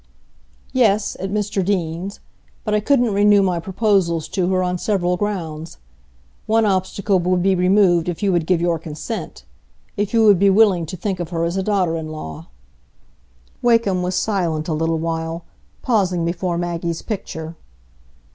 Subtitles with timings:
[0.73, 2.19] "Yes, at Mr Deane's.
[2.63, 5.77] But I couldn't renew my proposals to her on several grounds.
[6.47, 10.87] One obstacle would be removed if you would give your consent,—if you would be willing
[10.87, 12.47] to think of her as a daughter in law."
[13.61, 15.45] Wakem was silent a little while,
[15.83, 17.55] pausing before Maggie's picture.